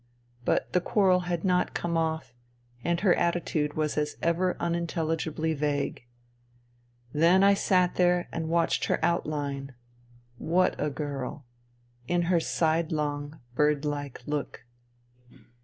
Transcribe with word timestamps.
But 0.45 0.73
the 0.73 0.81
quarrel 0.81 1.19
had 1.29 1.43
not" 1.45 1.75
come 1.75 1.95
off," 1.95 2.33
and 2.83 2.99
her 3.01 3.13
attitude 3.13 3.75
was 3.75 3.99
as 3.99 4.17
ever 4.19 4.57
unintelligibly 4.59 5.53
vague. 5.53 6.07
Then 7.13 7.43
I 7.43 7.53
sat 7.53 7.97
there 7.97 8.27
and 8.31 8.49
watched 8.49 8.85
her 8.85 8.97
outline— 9.05 9.75
^what 10.41 10.73
a 10.79 10.89
girl!— 10.89 11.45
^and 12.09 12.23
her 12.29 12.39
side 12.39 12.91
long, 12.91 13.41
bird 13.53 13.85
like 13.85 14.23
look. 14.25 14.65